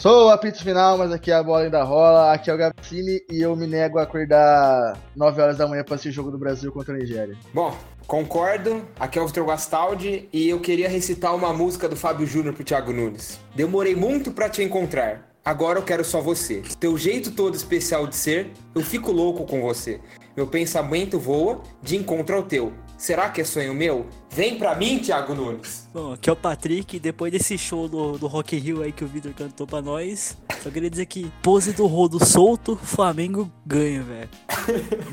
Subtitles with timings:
[0.00, 2.32] Sou apito final, mas aqui a bola ainda rola.
[2.32, 5.96] Aqui é o Gabcini e eu me nego a acordar 9 horas da manhã para
[5.96, 7.36] assistir o jogo do Brasil contra a Nigéria.
[7.52, 7.76] Bom,
[8.06, 8.86] concordo.
[9.00, 12.62] Aqui é o Vitor Gastaldi e eu queria recitar uma música do Fábio Júnior pro
[12.62, 13.40] Thiago Nunes.
[13.56, 15.34] Demorei muito para te encontrar.
[15.44, 16.62] Agora eu quero só você.
[16.78, 20.00] Teu jeito todo especial de ser, eu fico louco com você.
[20.36, 22.72] Meu pensamento voa de encontro ao teu.
[22.96, 24.06] Será que é sonho meu?
[24.30, 25.88] Vem pra mim, Thiago Nunes.
[25.92, 26.98] Bom, aqui é o Patrick.
[26.98, 30.36] Depois desse show do, do Rock in Rio aí que o Vitor cantou pra nós,
[30.62, 34.28] só queria dizer que pose do rodo solto, Flamengo ganha, velho.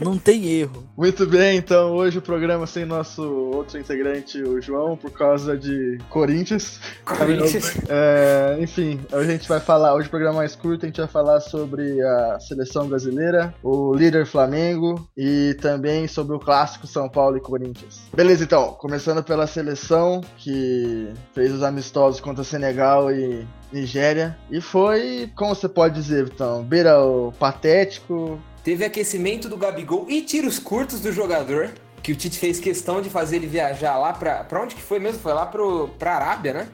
[0.04, 0.84] Não tem erro.
[0.98, 5.98] Muito bem, então hoje o programa sem nosso outro integrante, o João, por causa de
[6.10, 6.80] Corinthians.
[7.06, 7.78] Corinthians.
[7.90, 11.08] É, enfim, hoje a gente vai falar, hoje o programa mais curto, a gente vai
[11.08, 17.38] falar sobre a seleção brasileira, o líder Flamengo e também sobre o clássico São Paulo
[17.38, 18.02] e Corinthians.
[18.14, 18.74] Beleza, então,
[19.06, 24.36] começando pela seleção que fez os amistosos contra Senegal e Nigéria.
[24.50, 30.24] E foi, como você pode dizer, então, beira o patético, Teve aquecimento do Gabigol e
[30.24, 31.72] tiros curtos do jogador.
[32.02, 34.44] Que o Tite fez questão de fazer ele viajar lá pra.
[34.44, 35.20] Pra onde que foi mesmo?
[35.20, 36.68] Foi lá pro, pra Arábia, né?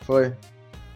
[0.00, 0.32] Foi.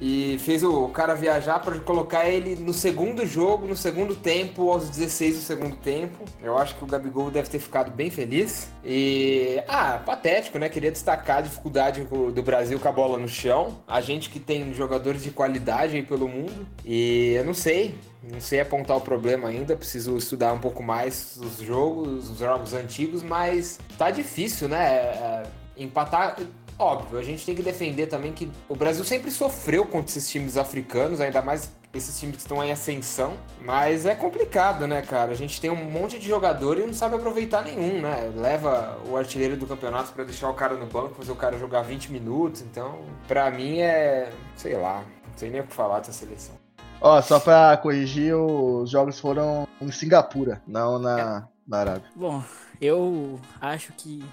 [0.00, 4.90] E fez o cara viajar para colocar ele no segundo jogo, no segundo tempo, aos
[4.90, 6.24] 16 do segundo tempo.
[6.42, 8.70] Eu acho que o Gabigol deve ter ficado bem feliz.
[8.84, 9.62] E.
[9.66, 10.68] Ah, patético, né?
[10.68, 13.78] Queria destacar a dificuldade do Brasil com a bola no chão.
[13.86, 16.66] A gente que tem jogadores de qualidade aí pelo mundo.
[16.84, 17.94] E eu não sei.
[18.22, 22.74] Não sei apontar o problema ainda, preciso estudar um pouco mais os jogos, os jogos
[22.74, 24.84] antigos, mas tá difícil, né?
[24.84, 25.42] É,
[25.76, 26.36] empatar.
[26.78, 30.58] Óbvio, a gente tem que defender também que o Brasil sempre sofreu contra esses times
[30.58, 33.34] africanos, ainda mais esses times que estão em ascensão.
[33.62, 35.32] Mas é complicado, né, cara?
[35.32, 38.30] A gente tem um monte de jogador e não sabe aproveitar nenhum, né?
[38.36, 41.82] Leva o artilheiro do campeonato para deixar o cara no banco, fazer o cara jogar
[41.82, 42.60] 20 minutos.
[42.60, 44.30] Então, pra mim é.
[44.54, 46.54] sei lá, não sei nem o que falar dessa seleção.
[47.00, 52.08] Ó, só pra corrigir, os jogos foram em Singapura, não na, na Arábia.
[52.14, 52.42] Bom,
[52.80, 54.24] eu acho que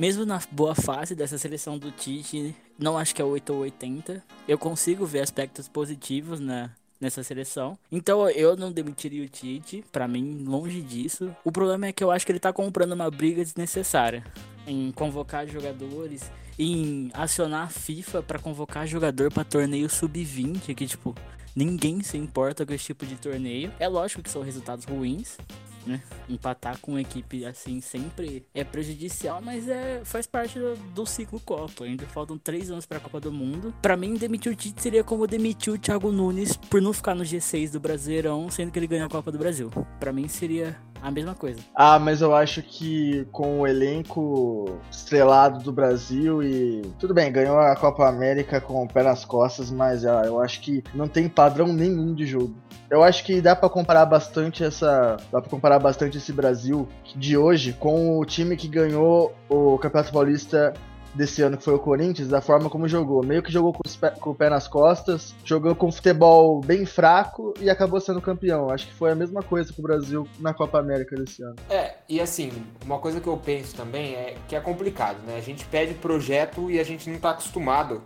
[0.00, 4.24] mesmo na boa fase dessa seleção do Tite, não acho que é 8 ou 80.
[4.48, 7.78] Eu consigo ver aspectos positivos na, nessa seleção.
[7.92, 11.36] Então eu não demitiria o Tite, para mim, longe disso.
[11.44, 14.24] O problema é que eu acho que ele tá comprando uma briga desnecessária
[14.66, 21.14] em convocar jogadores, em acionar a FIFA para convocar jogador para torneio sub-20, que tipo,
[21.54, 23.70] ninguém se importa com esse tipo de torneio.
[23.78, 25.36] É lógico que são resultados ruins,
[25.86, 26.02] né?
[26.28, 31.40] Empatar com uma equipe assim sempre é prejudicial, mas é faz parte do, do ciclo
[31.40, 31.84] Copa.
[31.84, 33.74] Ainda faltam três anos para a Copa do Mundo.
[33.80, 37.24] Para mim, demitir o Tite seria como demitir o Thiago Nunes por não ficar no
[37.24, 39.70] G6 do Brasileirão, sendo que ele ganhou a Copa do Brasil.
[39.98, 41.60] Para mim seria a mesma coisa.
[41.74, 46.82] Ah, mas eu acho que com o elenco estrelado do Brasil e.
[46.98, 50.60] Tudo bem, ganhou a Copa América com o pé nas costas, mas ah, eu acho
[50.60, 52.54] que não tem padrão nenhum de jogo.
[52.90, 55.16] Eu acho que dá para comparar bastante essa.
[55.30, 60.12] Dá pra comparar bastante esse Brasil de hoje com o time que ganhou o Campeonato
[60.12, 60.74] Paulista
[61.14, 63.24] desse ano, que foi o Corinthians, da forma como jogou.
[63.24, 67.54] Meio que jogou com, pé, com, o pé nas costas, jogou com futebol bem fraco
[67.60, 68.70] e acabou sendo campeão.
[68.70, 71.56] Acho que foi a mesma coisa com o Brasil na Copa América desse ano.
[71.68, 72.50] É, e assim,
[72.84, 75.36] uma coisa que eu penso também é que é complicado, né?
[75.36, 78.02] A gente pede projeto e a gente não tá acostumado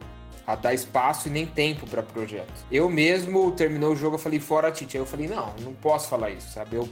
[0.47, 2.53] a dar espaço e nem tempo para projeto.
[2.70, 4.97] Eu mesmo terminou o jogo, eu falei fora Tite.
[4.97, 6.76] Aí eu falei, não, não posso falar isso, sabe?
[6.76, 6.88] Eu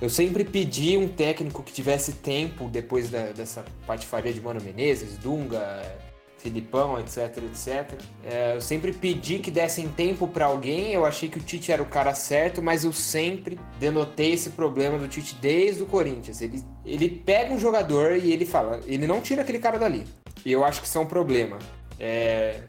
[0.00, 5.16] eu sempre pedi um técnico que tivesse tempo depois da, dessa patifaria de Mano Menezes,
[5.18, 5.82] Dunga,
[6.38, 8.00] Filipão, etc, etc.
[8.24, 10.92] É, eu sempre pedi que dessem tempo para alguém.
[10.92, 14.98] Eu achei que o Tite era o cara certo, mas eu sempre denotei esse problema
[14.98, 16.40] do Tite desde o Corinthians.
[16.40, 20.06] Ele, ele pega um jogador e ele fala, ele não tira aquele cara dali.
[20.44, 21.58] E eu acho que isso é um problema.
[21.98, 22.60] É,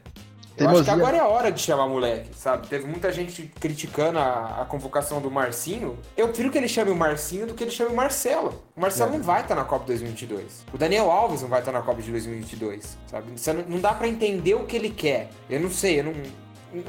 [0.64, 2.66] eu acho que agora é a hora de chamar moleque, sabe?
[2.66, 5.98] Teve muita gente criticando a, a, convocação do Marcinho.
[6.16, 8.62] Eu prefiro que ele chame o Marcinho do que ele chame o Marcelo.
[8.76, 9.18] O Marcelo é.
[9.18, 10.64] não vai estar na Copa 2022.
[10.72, 13.26] O Daniel Alves não vai estar na Copa de 2022, sabe?
[13.36, 15.30] Você não, não dá para entender o que ele quer.
[15.48, 16.14] Eu não sei, eu não,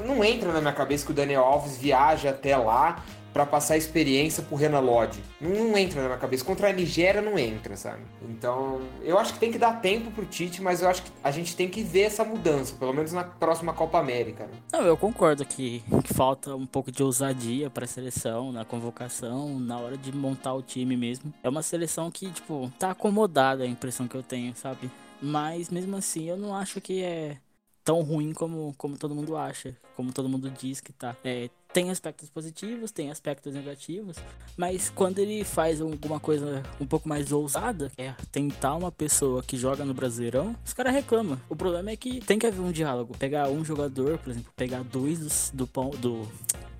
[0.04, 4.42] não entra na minha cabeça que o Daniel Alves viaja até lá para passar experiência
[4.42, 5.22] pro Renan Lodge.
[5.40, 6.44] Não, não, entra na minha cabeça.
[6.44, 8.02] Contra a Nigéria não entra, sabe?
[8.28, 11.30] Então, eu acho que tem que dar tempo pro Tite, mas eu acho que a
[11.30, 14.46] gente tem que ver essa mudança, pelo menos na próxima Copa América.
[14.46, 14.52] Né?
[14.72, 19.78] Não, eu concordo que, que falta um pouco de ousadia pra seleção, na convocação, na
[19.78, 21.32] hora de montar o time mesmo.
[21.42, 24.90] É uma seleção que, tipo, tá acomodada, a impressão que eu tenho, sabe?
[25.22, 27.36] Mas mesmo assim, eu não acho que é
[27.84, 31.16] tão ruim como, como todo mundo acha, como todo mundo diz que tá.
[31.24, 34.16] É, tem aspectos positivos, tem aspectos negativos,
[34.56, 39.42] mas quando ele faz alguma coisa um pouco mais ousada, que é tentar uma pessoa
[39.42, 41.40] que joga no Brasileirão, os caras reclamam.
[41.48, 43.16] O problema é que tem que haver um diálogo.
[43.18, 46.28] Pegar um jogador, por exemplo, pegar dois do, do, do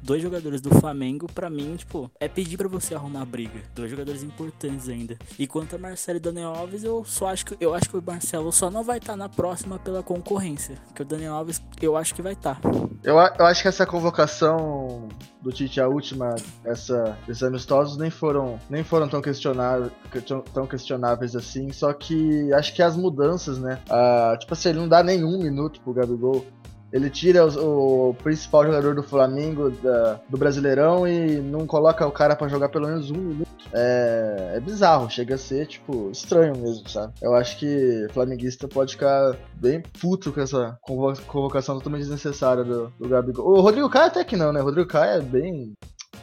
[0.02, 3.60] dois jogadores do Flamengo, para mim, tipo, é pedir para você arrumar briga.
[3.74, 5.16] Dois jogadores importantes ainda.
[5.38, 8.02] E quanto a Marcelo e Daniel Alves, eu só acho que eu acho que o
[8.04, 10.76] Marcelo só não vai estar tá na próxima pela concorrência.
[10.94, 12.60] Que o Daniel Alves, eu acho que vai estar.
[12.60, 12.70] Tá.
[13.02, 14.79] Eu, eu acho que essa convocação
[15.40, 16.34] do Tite, a última,
[16.64, 19.92] essa, esses amistosos, nem foram, nem foram tão, questionáveis,
[20.52, 21.72] tão questionáveis assim.
[21.72, 23.80] Só que acho que as mudanças, né?
[23.88, 26.44] Ah, tipo assim, ele não dá nenhum minuto pro Gabigol.
[26.92, 32.12] Ele tira o, o principal jogador do Flamengo da, do Brasileirão e não coloca o
[32.12, 33.48] cara para jogar pelo menos um minuto.
[33.72, 37.12] É, é bizarro, chega a ser, tipo, estranho mesmo, sabe?
[37.22, 40.78] Eu acho que flamenguista pode ficar bem puto com essa
[41.26, 43.46] convocação totalmente desnecessária do, do Gabigol.
[43.46, 44.60] O Rodrigo Caio até que não, né?
[44.60, 45.74] O Rodrigo Caio é bem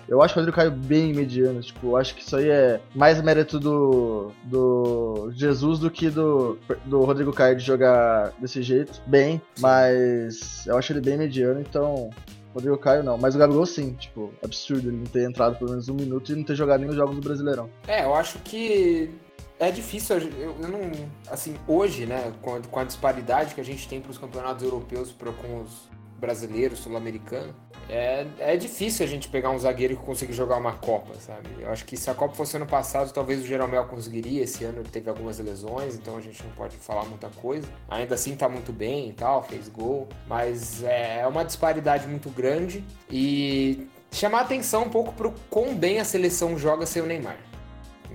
[0.08, 1.62] eu acho o Rodrigo Caio bem mediano.
[1.62, 6.58] Tipo, eu acho que isso aí é mais mérito do, do Jesus do que do,
[6.86, 9.02] do Rodrigo Caio de jogar desse jeito.
[9.06, 12.10] Bem, mas eu acho ele bem mediano, então.
[12.54, 15.90] Rodrigo Caio não, mas o Gabigol sim, tipo, absurdo ele não ter entrado pelo menos
[15.90, 17.70] um minuto e não ter jogado nem os jogos do Brasileirão.
[17.88, 19.12] É, eu acho que
[19.60, 20.92] é difícil, eu, eu não.
[21.30, 24.64] Assim, hoje, né, com a, com a disparidade que a gente tem para os campeonatos
[24.64, 25.88] europeus pra, com os
[26.20, 27.54] brasileiros, sul-americanos,
[27.90, 31.48] é, é difícil a gente pegar um zagueiro que consiga jogar uma Copa, sabe?
[31.60, 34.44] Eu acho que se a Copa fosse ano passado, talvez o Jeromel conseguiria.
[34.44, 37.68] Esse ano ele teve algumas lesões, então a gente não pode falar muita coisa.
[37.90, 40.08] Ainda assim tá muito bem e tal, fez gol.
[40.28, 46.00] Mas é, é uma disparidade muito grande e chamar atenção um pouco pro quão bem
[46.00, 47.38] a seleção joga sem o Neymar,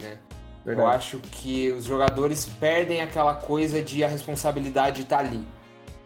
[0.01, 0.19] né?
[0.65, 5.45] Eu acho que os jogadores perdem aquela coisa de a responsabilidade estar tá ali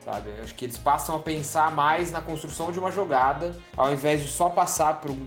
[0.07, 0.31] sabe?
[0.41, 4.29] Acho que eles passam a pensar mais na construção de uma jogada, ao invés de
[4.29, 5.27] só passar um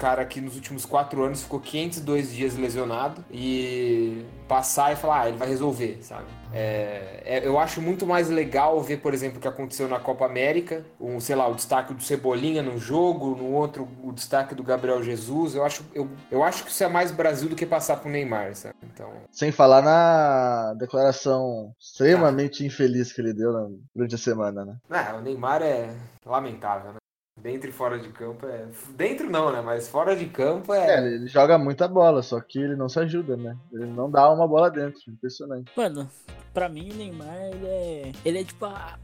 [0.00, 5.28] cara que nos últimos quatro anos ficou 502 dias lesionado e passar e falar, ah,
[5.28, 6.24] ele vai resolver, sabe?
[6.52, 10.24] É, é, eu acho muito mais legal ver, por exemplo, o que aconteceu na Copa
[10.24, 14.62] América, um, sei lá, o destaque do Cebolinha no jogo, no outro o destaque do
[14.62, 15.54] Gabriel Jesus.
[15.54, 18.56] Eu acho, eu, eu acho que isso é mais Brasil do que passar pro Neymar,
[18.56, 18.74] sabe?
[18.82, 19.10] Então...
[19.30, 22.66] Sem falar na declaração extremamente ah.
[22.66, 23.52] infeliz que ele deu
[23.94, 24.76] durante a semana, né?
[24.90, 25.94] Ah, o Neymar é
[26.24, 27.00] lamentável, né?
[27.42, 28.66] Dentro e fora de campo é.
[28.90, 29.62] Dentro não, né?
[29.62, 30.96] Mas fora de campo é.
[30.96, 33.56] É, ele joga muita bola, só que ele não se ajuda, né?
[33.72, 35.00] Ele não dá uma bola dentro.
[35.08, 35.70] Impressionante.
[35.74, 36.08] Mano,
[36.52, 38.12] pra mim o Neymar, ele é.
[38.24, 38.98] Ele é tipo a.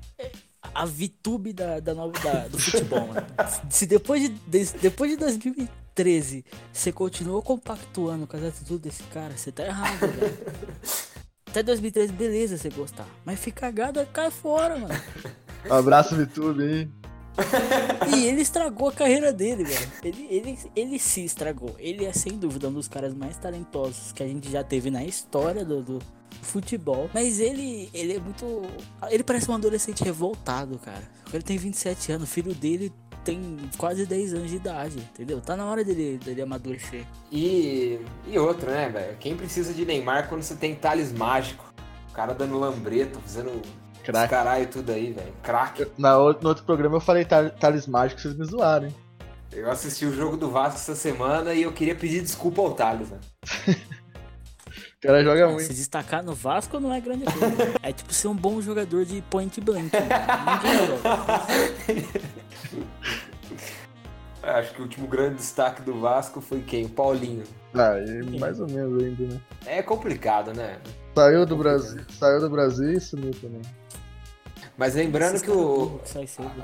[0.74, 3.26] A VTube da, da, nova, da, do futebol, mano.
[3.70, 9.36] Se depois de, de, depois de 2013 você continuou compactuando com as atitudes desse cara,
[9.36, 10.38] você tá errado, velho.
[11.48, 13.06] Até 2013, beleza você gostar.
[13.24, 14.94] Mas fica cagada, cai fora, mano.
[15.70, 17.05] Um abraço, VTube aí
[18.16, 19.92] e ele estragou a carreira dele, velho.
[20.02, 21.74] Ele, ele, ele se estragou.
[21.78, 25.04] Ele é sem dúvida um dos caras mais talentosos que a gente já teve na
[25.04, 25.98] história do, do
[26.42, 27.10] futebol.
[27.12, 28.62] Mas ele, ele é muito.
[29.10, 31.02] Ele parece um adolescente revoltado, cara.
[31.32, 32.92] Ele tem 27 anos, o filho dele
[33.24, 35.40] tem quase 10 anos de idade, entendeu?
[35.40, 37.04] Tá na hora dele, dele amadurecer.
[37.30, 37.98] E,
[38.28, 39.16] e outra, né, velho?
[39.18, 41.74] Quem precisa de Neymar quando você tem Thales Mágico?
[42.08, 43.60] O cara dando lambreto, fazendo
[44.06, 44.30] Crack.
[44.30, 45.32] Caralho, tudo aí, velho.
[45.42, 45.90] Crack.
[45.98, 48.94] No outro programa eu falei Thales Mágico, vocês me zoaram, hein?
[49.52, 53.10] Eu assisti o jogo do Vasco essa semana e eu queria pedir desculpa ao Thales,
[53.10, 53.18] né?
[53.68, 55.64] o cara joga muito.
[55.64, 57.74] Se destacar no Vasco não é grande coisa.
[57.82, 59.90] é tipo ser um bom jogador de point blank.
[59.92, 60.08] Né?
[61.88, 62.08] Ninguém
[64.42, 66.84] Acho que o último grande destaque do Vasco foi quem?
[66.84, 67.42] O Paulinho.
[67.74, 67.94] Ah,
[68.38, 69.40] mais ou menos ainda, né?
[69.66, 70.78] É complicado, né?
[71.16, 73.62] Saiu do Brasil, saiu do Brasil e sumiu também.
[74.76, 76.00] Mas lembrando que o,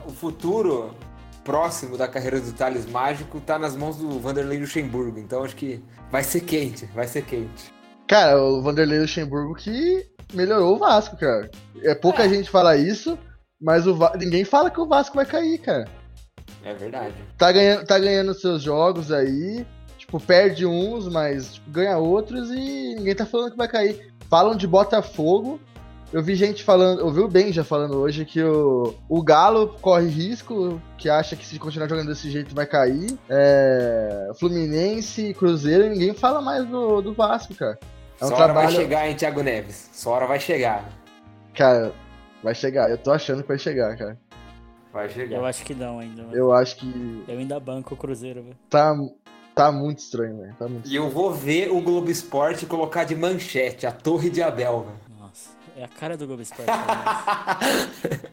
[0.07, 0.95] o futuro
[1.43, 5.19] próximo da carreira do Thales Mágico tá nas mãos do Vanderlei Luxemburgo.
[5.19, 7.73] Então acho que vai ser quente, vai ser quente.
[8.07, 11.51] Cara, o Vanderlei Luxemburgo que melhorou o Vasco, cara.
[11.83, 12.29] É pouca é.
[12.29, 13.19] gente fala isso,
[13.61, 14.13] mas o Va...
[14.17, 15.89] ninguém fala que o Vasco vai cair, cara.
[16.65, 17.15] É verdade.
[17.37, 19.67] Tá ganhando, tá ganhando seus jogos aí,
[19.99, 24.13] tipo, perde uns, mas tipo, ganha outros e ninguém tá falando que vai cair.
[24.29, 25.61] Falam de Botafogo,
[26.13, 30.09] eu vi gente falando, eu vi o Benja falando hoje que o, o Galo corre
[30.09, 33.19] risco, que acha que se continuar jogando desse jeito vai cair.
[33.29, 37.79] É, Fluminense, Cruzeiro, ninguém fala mais do, do Vasco, cara.
[38.21, 38.59] É um Só trabalho...
[38.59, 39.89] hora vai chegar, hein, Thiago Neves?
[39.93, 40.85] Só hora vai chegar.
[41.55, 41.93] Cara,
[42.43, 42.91] vai chegar.
[42.91, 44.19] Eu tô achando que vai chegar, cara.
[44.93, 45.39] Vai chegar.
[45.39, 46.23] Eu acho que não ainda.
[46.23, 46.37] Mano.
[46.37, 47.25] Eu acho que.
[47.27, 48.57] Eu ainda banco o Cruzeiro, velho.
[48.69, 48.95] Tá,
[49.55, 50.55] tá muito estranho, velho.
[50.59, 54.83] Tá e eu vou ver o Globo Esporte colocar de manchete a Torre de Abel,
[54.83, 55.12] velho.
[55.77, 56.71] É a cara do Globo Esporte.
[58.07, 58.33] Puta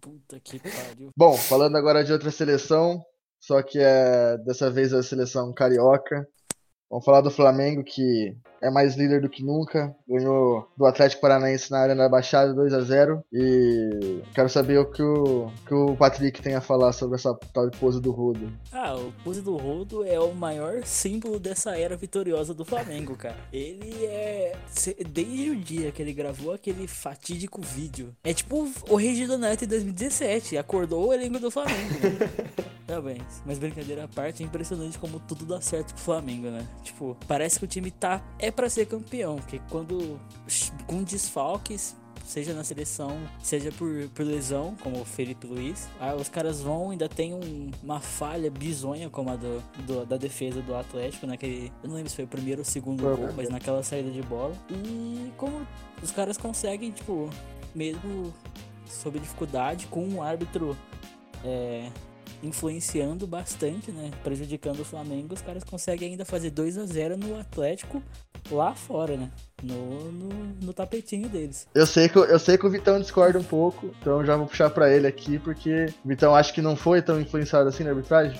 [0.00, 1.10] Puta que pariu.
[1.16, 3.04] Bom, falando agora de outra seleção,
[3.40, 6.26] só que é dessa vez a seleção carioca.
[6.90, 9.94] Vamos falar do Flamengo, que é mais líder do que nunca.
[10.08, 14.90] Ganhou do Atlético Paranaense na Arena da Baixada 2 a 0 E quero saber o
[14.90, 18.52] que o, que o Patrick tem a falar sobre essa tal de pose do Rodo.
[18.72, 23.36] Ah, o pose do Rodo é o maior símbolo dessa era vitoriosa do Flamengo, cara.
[23.52, 24.56] Ele é.
[25.08, 28.14] Desde o dia que ele gravou aquele fatídico vídeo.
[28.22, 30.56] É tipo o Regido Neto em 2017.
[30.56, 31.96] Acordou o elenco do Flamengo.
[32.86, 33.00] Né?
[33.00, 36.66] Bem, mas brincadeira à parte, é impressionante como tudo dá certo pro Flamengo, né?
[36.82, 40.20] Tipo, parece que o time tá é para ser campeão, porque quando
[40.86, 46.28] com desfalques, seja na seleção, seja por, por lesão, como o Felipe Luiz, aí os
[46.28, 50.74] caras vão ainda tem um, uma falha bizonha como a do, do, da defesa do
[50.74, 53.82] Atlético, naquele, eu não lembro se foi o primeiro ou o segundo gol, mas naquela
[53.82, 54.54] saída de bola.
[54.70, 55.66] E como
[56.02, 57.30] os caras conseguem, tipo,
[57.74, 58.32] mesmo
[58.86, 60.76] sob dificuldade, com um árbitro
[61.44, 61.90] é,
[62.42, 64.10] influenciando bastante, né?
[64.22, 68.02] Prejudicando o Flamengo, os caras conseguem ainda fazer 2 a 0 no Atlético
[68.50, 69.30] lá fora, né?
[69.62, 70.28] No, no,
[70.62, 71.66] no, tapetinho deles.
[71.74, 74.70] Eu sei, que, eu sei que o Vitão discorda um pouco, então já vou puxar
[74.70, 78.38] para ele aqui, porque o Vitão acha que não foi tão influenciado assim na arbitragem.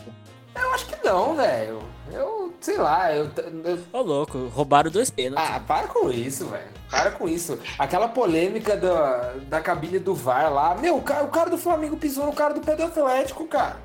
[0.54, 1.82] Eu acho que não, velho.
[2.12, 3.30] Eu, sei lá, eu.
[3.64, 3.78] eu...
[3.92, 5.50] Ô, louco, roubaram dois pênaltis.
[5.50, 6.68] Ah, para com isso, velho.
[6.90, 7.58] Para com isso.
[7.78, 10.74] Aquela polêmica da, da cabine do VAR lá.
[10.74, 13.76] Meu, o cara, o cara do Flamengo pisou no cara do pé do Atlético, cara.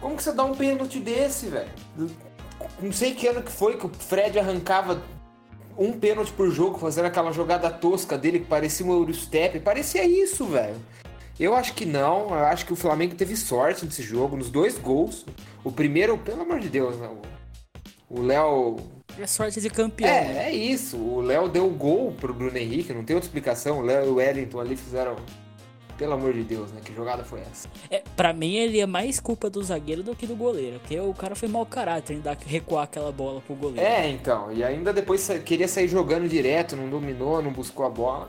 [0.00, 1.70] Como que você dá um pênalti desse, velho?
[2.80, 5.02] Não sei que ano que foi que o Fred arrancava
[5.76, 9.60] um pênalti por jogo, fazendo aquela jogada tosca dele que parecia um Eurostep.
[9.60, 10.76] Parecia isso, velho.
[11.38, 12.28] Eu acho que não.
[12.28, 15.24] Eu acho que o Flamengo teve sorte nesse jogo, nos dois gols.
[15.64, 17.08] O primeiro, pelo amor de Deus, né?
[18.10, 18.76] O Léo.
[19.18, 20.08] É sorte de campeão.
[20.08, 20.44] É, né?
[20.46, 20.96] é isso.
[20.96, 23.78] O Léo deu o gol pro Bruno Henrique, não tem outra explicação.
[23.78, 25.14] O Léo e o Wellington ali fizeram
[25.96, 26.80] pelo amor de Deus, né?
[26.84, 27.68] Que jogada foi essa?
[27.88, 30.80] É, pra mim, ele é mais culpa do zagueiro do que do goleiro.
[30.80, 33.86] Porque o cara foi mau caráter em dar, recuar aquela bola pro goleiro.
[33.86, 34.50] É, então.
[34.50, 38.28] E ainda depois queria sair jogando direto, não dominou, não buscou a bola.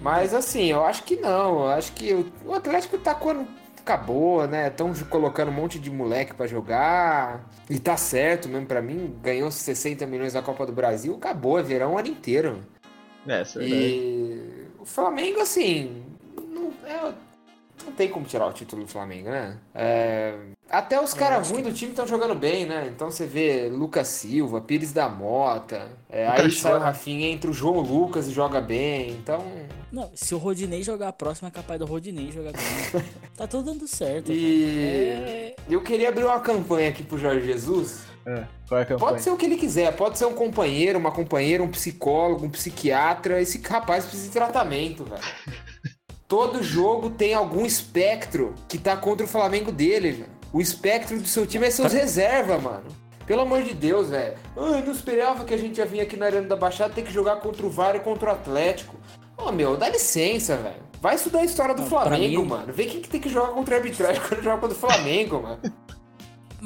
[0.00, 1.60] Mas assim, eu acho que não.
[1.60, 2.12] Eu acho que
[2.44, 3.46] o Atlético tá quando
[3.86, 4.66] acabou, né?
[4.66, 7.48] Estão colocando um monte de moleque para jogar.
[7.70, 9.16] E tá certo mesmo para mim.
[9.22, 12.60] Ganhou 60 milhões da Copa do Brasil, acabou, é verão o ano inteiro.
[13.26, 16.02] É, é e o Flamengo, assim,
[16.84, 17.12] é,
[17.86, 19.56] não tem como tirar o título do Flamengo, né?
[19.74, 20.34] É,
[20.68, 21.70] até os caras ruins que...
[21.70, 22.90] do time estão jogando bem, né?
[22.92, 27.54] Então você vê Lucas Silva, Pires da Mota, é, aí sai o Rafinha, entra o
[27.54, 29.44] João Lucas e joga bem, então...
[29.92, 33.02] Não, se o Rodinei jogar a próxima, é capaz do Rodinei jogar bem.
[33.36, 34.32] tá tudo dando certo.
[34.32, 34.64] E
[35.10, 35.56] é...
[35.70, 38.04] eu queria abrir uma campanha aqui pro Jorge Jesus.
[38.26, 39.10] É, qual é a campanha?
[39.10, 42.50] Pode ser o que ele quiser, pode ser um companheiro, uma companheira, um psicólogo, um
[42.50, 43.40] psiquiatra.
[43.40, 45.22] Esse rapaz precisa de tratamento, velho.
[46.28, 50.30] Todo jogo tem algum espectro que tá contra o Flamengo dele, velho.
[50.52, 52.84] O espectro do seu time é seus reservas, mano.
[53.26, 54.34] Pelo amor de Deus, velho.
[54.56, 57.12] Eu não esperava que a gente ia vir aqui na Arena da Baixada ter que
[57.12, 58.96] jogar contra o VAR e contra o Atlético.
[59.36, 60.82] Ô, oh, meu, dá licença, velho.
[61.00, 62.48] Vai estudar a história do não, Flamengo, mim...
[62.48, 62.72] mano.
[62.72, 65.60] Vê quem que tem que jogar contra o arbitragem quando joga contra o Flamengo, mano.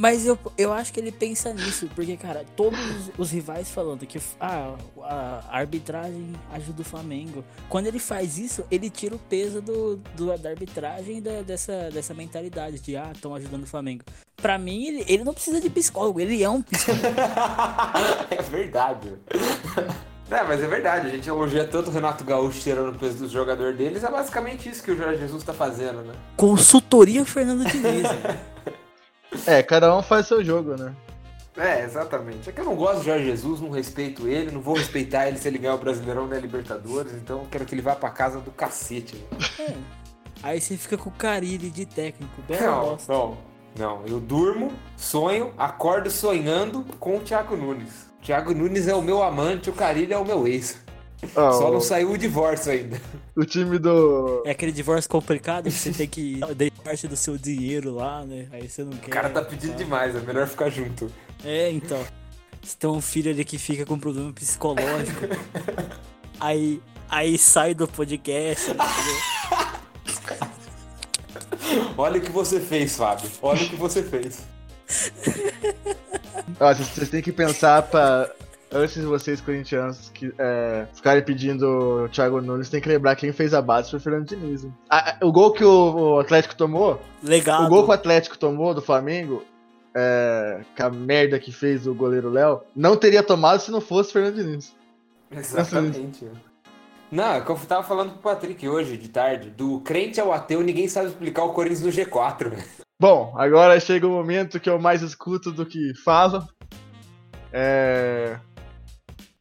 [0.00, 2.80] Mas eu, eu acho que ele pensa nisso, porque, cara, todos
[3.19, 7.45] os rivais falando que ah, a arbitragem ajuda o Flamengo.
[7.69, 12.14] Quando ele faz isso, ele tira o peso do, do da arbitragem da, dessa, dessa
[12.14, 14.02] mentalidade de, ah, estão ajudando o Flamengo.
[14.38, 17.04] Pra mim, ele, ele não precisa de psicólogo, ele é um psicólogo.
[18.30, 19.12] é verdade.
[20.30, 23.28] É, mas é verdade, a gente elogia tanto o Renato Gaúcho tirando o peso do
[23.28, 26.14] jogador deles, é basicamente isso que o Jorge Jesus tá fazendo, né?
[26.37, 28.07] Consultoria Fernando Diniz.
[29.46, 30.94] É, cada um faz seu jogo, né?
[31.56, 32.49] É, exatamente.
[32.49, 35.37] É que eu não gosto de Jorge Jesus, não respeito ele, não vou respeitar ele
[35.37, 38.50] se ele ganhar o Brasileirão da Libertadores, então quero que ele vá pra casa do
[38.50, 39.22] cacete.
[39.58, 39.75] É.
[40.42, 43.12] Aí você fica com o Carilli de técnico, bela não, bosta.
[43.12, 43.38] Não,
[43.76, 48.08] não, eu durmo, sonho, acordo sonhando com o Thiago Nunes.
[48.20, 50.78] O Thiago Nunes é o meu amante, o Carilli é o meu ex.
[51.23, 53.00] Oh, Só não saiu o divórcio ainda.
[53.37, 54.43] O time do.
[54.47, 58.47] É aquele divórcio complicado que você tem que dar parte do seu dinheiro lá, né?
[58.53, 59.09] Aí você não quer.
[59.09, 59.77] O cara tá pedindo tá?
[59.77, 61.11] demais, é melhor ficar junto.
[61.45, 62.03] É, então.
[62.62, 65.27] Se tem um filho ali que fica com problema psicológico.
[66.39, 68.75] aí, aí sai do podcast.
[71.97, 73.31] Olha o que você fez, Fábio.
[73.41, 74.43] Olha o que você fez.
[76.59, 78.31] Ó, vocês têm que pensar pra
[78.73, 83.33] antes de vocês, corintianos, que, é, ficarem pedindo o Thiago Nunes, tem que lembrar quem
[83.33, 84.67] fez a base foi o Fernando Diniz.
[84.89, 87.00] Ah, o gol que o, o, Atlético tomou.
[87.23, 87.65] Legal.
[87.65, 89.45] O gol que o Atlético tomou do Flamengo.
[89.93, 94.11] É, com a merda que fez o goleiro Léo, não teria tomado se não fosse
[94.11, 94.73] o Fernando Diniz.
[95.33, 96.29] Exatamente.
[97.11, 99.50] Não, é que eu tava falando pro Patrick hoje, de tarde.
[99.50, 102.57] Do crente ao ateu, ninguém sabe explicar o Corinthians no G4.
[103.00, 106.47] Bom, agora chega o momento que eu mais escuto do que falo.
[107.53, 108.39] É.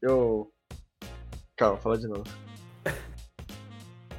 [0.01, 0.49] Eu.
[1.57, 2.23] Calma, fala de novo.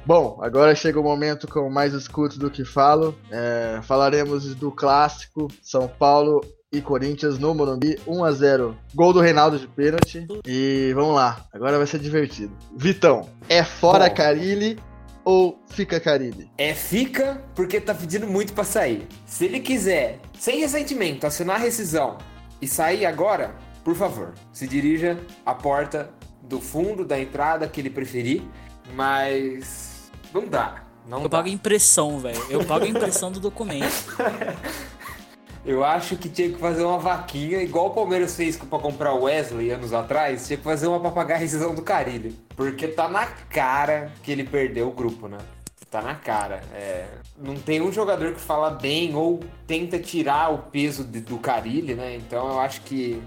[0.05, 3.15] Bom, agora chega o momento que eu mais escuto do que falo.
[3.29, 9.19] É, falaremos do clássico São Paulo e Corinthians no Morumbi, 1 a 0 Gol do
[9.19, 10.25] Reinaldo de pênalti.
[10.45, 12.55] E vamos lá, agora vai ser divertido.
[12.75, 14.15] Vitão, é fora Bom.
[14.15, 14.79] Carilli
[15.23, 16.49] ou fica Carilli?
[16.57, 19.07] É fica porque tá pedindo muito pra sair.
[19.25, 22.17] Se ele quiser, sem ressentimento, assinar a rescisão
[22.61, 26.09] e sair agora, por favor, se dirija à porta
[26.41, 28.41] do fundo, da entrada que ele preferir.
[28.93, 30.83] Mas não dá.
[31.07, 31.37] Não Eu dá.
[31.37, 32.41] pago impressão, velho.
[32.49, 34.15] Eu pago a impressão do documento.
[35.63, 39.23] Eu acho que tinha que fazer uma vaquinha, igual o Palmeiras fez pra comprar o
[39.23, 42.33] Wesley anos atrás, tinha que fazer uma pra pagar a rescisão do Carilho.
[42.55, 45.37] Porque tá na cara que ele perdeu o grupo, né?
[45.91, 46.63] Tá na cara.
[46.73, 47.05] É,
[47.37, 51.93] não tem um jogador que fala bem ou tenta tirar o peso de- do Carilli,
[51.93, 52.15] né?
[52.15, 53.21] Então eu acho que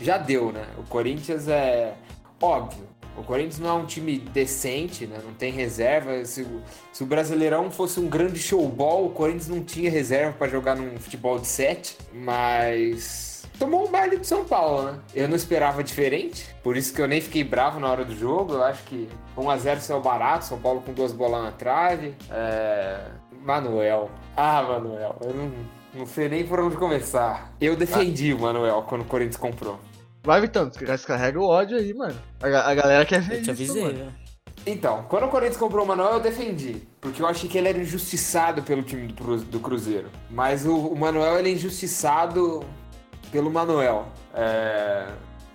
[0.00, 0.64] já deu, né?
[0.78, 1.94] O Corinthians é
[2.40, 2.88] óbvio.
[3.16, 5.18] O Corinthians não é um time decente, né?
[5.24, 6.24] Não tem reserva.
[6.24, 10.48] Se, o- se o Brasileirão fosse um grande showball, o Corinthians não tinha reserva pra
[10.48, 14.98] jogar num futebol de sete, mas tomou um baile de São Paulo, né?
[15.14, 18.54] Eu não esperava diferente, por isso que eu nem fiquei bravo na hora do jogo.
[18.54, 22.14] Eu acho que 1x0 saiu barato, São Paulo com duas bolas na trave.
[22.30, 23.00] É...
[23.42, 24.10] Manuel.
[24.36, 25.50] Ah, Manuel, eu não,
[25.94, 27.52] não sei nem por onde começar.
[27.60, 29.78] Eu defendi o Manuel quando o Corinthians comprou.
[30.22, 32.16] Vai, Vitão, descarrega o ódio aí, mano.
[32.42, 33.94] A, a galera quer ver Eu te isso, avisei, mano.
[33.98, 34.14] velho.
[34.66, 36.82] Então, quando o Corinthians comprou o Manuel, eu defendi.
[37.00, 40.10] Porque eu achei que ele era injustiçado pelo time do, do Cruzeiro.
[40.30, 42.62] Mas o, o Manuel, ele é injustiçado
[43.32, 44.08] pelo Manuel.
[44.34, 45.06] É,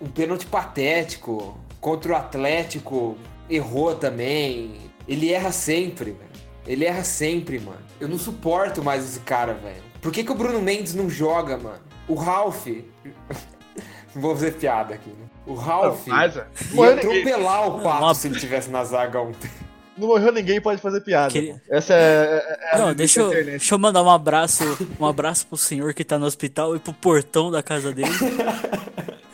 [0.02, 3.16] um pênalti patético contra o Atlético.
[3.48, 4.90] Errou também.
[5.08, 6.32] Ele erra sempre, velho.
[6.66, 7.78] Ele erra sempre, mano.
[8.00, 9.84] Eu não suporto mais esse cara, velho.
[10.02, 11.80] Por que, que o Bruno Mendes não joga, mano?
[12.08, 12.66] O Ralph.
[14.16, 15.26] Não vou fazer piada aqui, né?
[15.46, 16.40] O Ralph Não, mas, é.
[16.40, 17.20] ia morreu ninguém.
[17.22, 19.52] atropelar o Pato Uma- se ele tivesse na zaga ontem.
[19.98, 21.28] Não morreu ninguém, pode fazer piada.
[21.28, 24.64] Aquele- Essa é, é- é a Não, deixa eu, deixa eu mandar um abraço,
[25.00, 28.10] um abraço pro senhor que tá no hospital e pro portão da casa dele.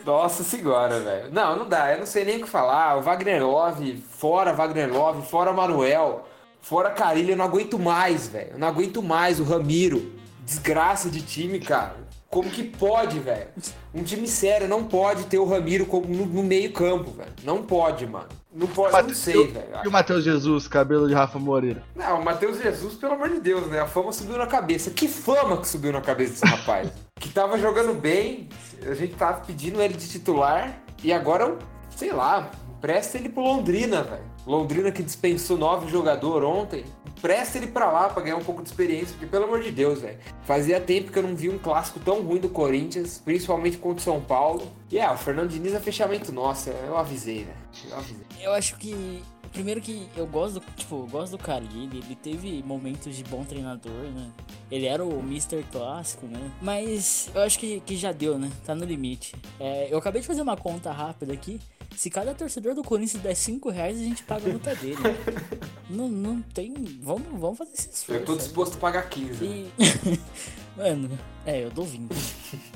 [0.05, 1.31] Nossa senhora, velho.
[1.31, 1.91] Não, não dá.
[1.93, 2.97] Eu não sei nem o que falar.
[2.97, 6.27] O Wagner Love, fora Wagner Love, fora Manuel,
[6.59, 8.51] fora Carilho, eu não aguento mais, velho.
[8.53, 10.11] Eu não aguento mais o Ramiro.
[10.43, 11.95] Desgraça de time, cara.
[12.31, 13.49] Como que pode, velho?
[13.93, 17.33] Um time sério não pode ter o Ramiro como no, no meio campo, velho.
[17.43, 18.29] Não pode, mano.
[18.53, 19.67] Não pode, eu não sei, velho.
[19.83, 21.83] E o Matheus Jesus, cabelo de Rafa Moreira?
[21.93, 23.81] Não, o Matheus Jesus, pelo amor de Deus, né?
[23.81, 24.91] A fama subiu na cabeça.
[24.91, 26.89] Que fama que subiu na cabeça desse rapaz?
[27.19, 28.47] que tava jogando bem,
[28.89, 31.57] a gente tava pedindo ele de titular, e agora,
[31.97, 34.30] sei lá, empresta ele pro Londrina, velho.
[34.45, 38.69] Londrina que dispensou nove jogadores ontem, empresta ele pra lá pra ganhar um pouco de
[38.69, 40.17] experiência, porque pelo amor de Deus, velho.
[40.43, 44.03] Fazia tempo que eu não vi um clássico tão ruim do Corinthians, principalmente contra o
[44.03, 44.71] São Paulo.
[44.89, 47.57] E é, o Fernando Diniz é fechamento nosso, eu avisei, velho.
[47.89, 48.25] Eu avisei.
[48.41, 49.23] Eu acho que.
[49.51, 53.43] Primeiro que eu gosto do, tipo, eu gosto do Carilli, ele teve momentos de bom
[53.43, 54.31] treinador, né?
[54.71, 55.61] Ele era o Mr.
[55.69, 56.39] Clássico, né?
[56.61, 58.49] Mas eu acho que, que já deu, né?
[58.65, 59.35] Tá no limite.
[59.59, 61.59] É, eu acabei de fazer uma conta rápida aqui.
[61.95, 64.97] Se cada torcedor do Corinthians der 5 reais, a gente paga a multa dele.
[65.89, 66.73] não, não tem.
[67.01, 68.21] Vamos, vamos fazer esse esforço.
[68.21, 69.45] Eu tô disposto a pagar 15.
[69.45, 69.71] né?
[69.77, 70.19] E.
[70.77, 72.13] Mano, é, eu dou 20.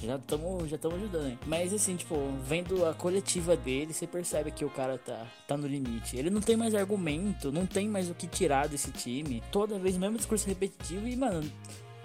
[0.04, 1.40] já estamos já tamo ajudando, hein?
[1.48, 5.66] Mas assim, tipo, vendo a coletiva dele, você percebe que o cara tá, tá no
[5.66, 6.18] limite.
[6.18, 9.42] Ele não tem mais argumento, não tem mais o que tirar desse time.
[9.52, 11.50] Toda vez o mesmo discurso repetitivo e, mano.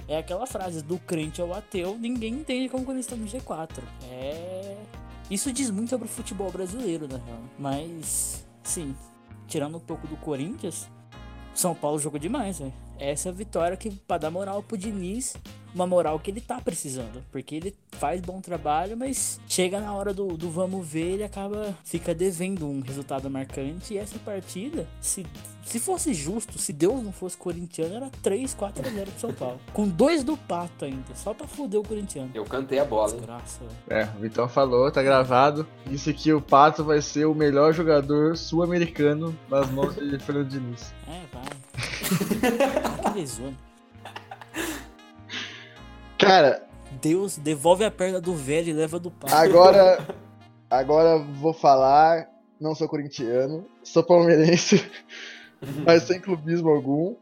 [0.07, 3.79] É aquela frase do crente ao ateu, ninguém entende como quando está no G4.
[4.11, 4.77] É.
[5.31, 7.39] Isso diz muito sobre o futebol brasileiro, na real.
[7.59, 8.97] Mas, sim,
[9.47, 10.91] tirando um pouco do Corinthians,
[11.55, 12.73] São Paulo jogou demais, velho.
[13.01, 15.35] Essa vitória que pra dar moral pro Diniz,
[15.75, 17.23] uma moral que ele tá precisando.
[17.31, 21.75] Porque ele faz bom trabalho, mas chega na hora do, do vamos ver, ele acaba,
[21.85, 23.95] fica devendo um resultado marcante.
[23.95, 25.27] E essa partida, se,
[25.65, 29.33] se fosse justo, se Deus não fosse corintiano, era 3, 4 a 0 pro São
[29.33, 29.61] Paulo.
[29.73, 32.31] Com dois do Pato ainda, só pra foder o corintiano.
[32.35, 33.17] Eu cantei a bola, hein?
[33.19, 33.61] Desgraça.
[33.89, 35.67] É, o Vitão falou, tá gravado.
[35.87, 40.93] Disse que o Pato vai ser o melhor jogador sul-americano nas mãos de Fernando Diniz.
[41.07, 41.70] É, vai.
[43.03, 43.57] Que lesona.
[46.19, 46.67] Cara,
[47.01, 49.35] Deus devolve a perna do velho e leva do Pato.
[49.35, 50.07] agora.
[50.71, 52.29] Agora vou falar.
[52.61, 54.85] Não sou corintiano, sou palmeirense,
[55.85, 57.17] mas sem clubismo algum.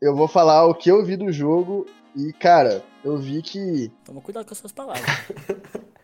[0.00, 4.22] Eu vou falar o que eu vi do jogo e, cara, eu vi que Toma
[4.22, 5.04] cuidado com as suas palavras.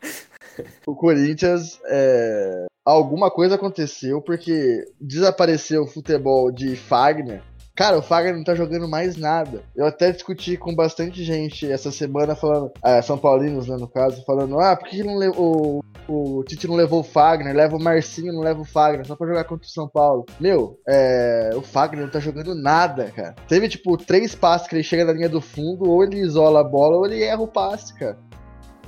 [0.87, 7.43] o Corinthians é, alguma coisa aconteceu, porque desapareceu o futebol de Fagner.
[7.81, 9.62] Cara, o Fagner não tá jogando mais nada.
[9.75, 14.23] Eu até discuti com bastante gente essa semana falando, ah, São Paulinos, né, no caso,
[14.27, 17.83] falando, ah, por que não levou, o, o Tite não levou o Fagner, leva o
[17.83, 20.27] Marcinho, não leva o Fagner, só pra jogar contra o São Paulo.
[20.38, 23.35] Meu, é, o Fagner não tá jogando nada, cara.
[23.49, 26.64] Teve, tipo, três passes que ele chega na linha do fundo, ou ele isola a
[26.64, 28.19] bola, ou ele erra o passe, cara.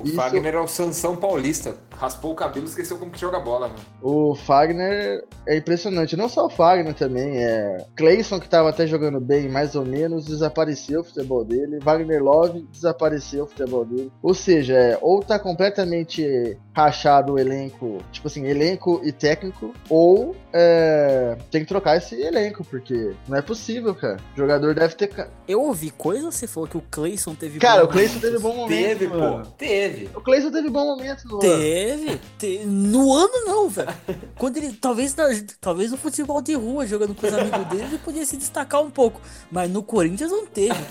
[0.03, 0.17] O Isso...
[0.17, 1.77] Fagner é o Sansão Paulista.
[1.97, 3.81] Raspou o cabelo e esqueceu como que joga bola, mano.
[4.03, 6.17] O Fagner é impressionante.
[6.17, 7.38] Não só o Fagner também.
[7.38, 7.87] É.
[7.97, 11.79] Clayson, que tava até jogando bem, mais ou menos, desapareceu o futebol dele.
[11.81, 14.11] Wagner Love desapareceu o futebol dele.
[14.21, 20.35] Ou seja, é, ou tá completamente rachado o elenco, tipo assim, elenco e técnico, ou
[20.53, 24.19] é, tem que trocar esse elenco, porque não é possível, cara.
[24.35, 25.11] O jogador deve ter.
[25.49, 28.69] Eu ouvi coisa, você falou que o Clayson teve Cara, o Clayson teve bom momento.
[28.69, 29.45] Teve, mano.
[29.45, 29.51] pô.
[29.53, 30.11] Teve.
[30.15, 32.21] O Clayson teve bom momento no teve, ano.
[32.38, 32.65] Teve.
[32.67, 33.95] No ano não, velho.
[34.37, 34.73] Quando ele.
[34.73, 35.15] Talvez,
[35.61, 38.91] talvez no futebol de rua, jogando com os amigos dele, ele podia se destacar um
[38.91, 39.21] pouco.
[39.51, 40.75] Mas no Corinthians não teve.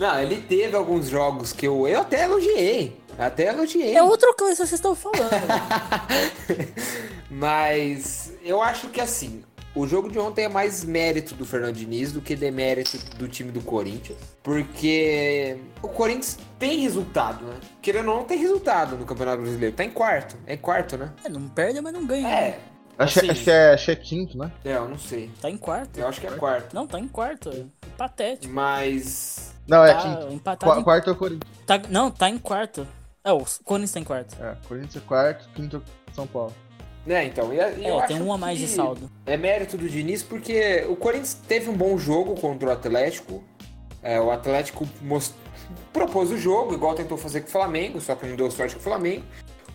[0.00, 2.98] Não, ele teve alguns jogos que eu, eu até elogiei.
[3.18, 3.94] Até elogiei.
[3.94, 5.30] É outro clã que vocês estão falando.
[7.30, 12.12] Mas eu acho que assim, o jogo de ontem é mais mérito do Fernando Diniz
[12.12, 14.16] do que demérito do time do Corinthians.
[14.42, 17.56] Porque o Corinthians tem resultado, né?
[17.82, 19.76] Querendo ou não, tem resultado no Campeonato Brasileiro.
[19.76, 20.34] Tá em quarto.
[20.46, 21.12] É quarto, né?
[21.22, 22.26] É, não perde, mas não ganha.
[22.26, 22.58] É.
[23.00, 24.52] Acho, assim, acho, que é, acho que é quinto, né?
[24.64, 25.30] É, eu não sei.
[25.40, 25.98] Tá em quarto.
[25.98, 26.74] Eu acho que é quarto.
[26.74, 27.48] Não, tá em quarto.
[27.48, 27.64] É
[27.96, 28.52] patético.
[28.52, 29.54] Mas.
[29.66, 30.32] Não, é tá quinto.
[30.34, 30.84] Empatado Qu em...
[30.84, 31.52] Quarto é o Corinthians.
[31.66, 32.86] Tá, não, tá em quarto.
[33.24, 34.36] É, o Corinthians tá em quarto.
[34.42, 35.82] É, Corinthians é quarto, quinto
[36.12, 36.52] São Paulo.
[37.06, 39.10] É, então, e, e é, tem um a mais de saldo.
[39.24, 43.42] É mérito do Diniz porque o Corinthians teve um bom jogo contra o Atlético.
[44.02, 45.34] É, o Atlético most...
[45.92, 48.80] propôs o jogo, igual tentou fazer com o Flamengo, só que não deu sorte com
[48.80, 49.24] o Flamengo.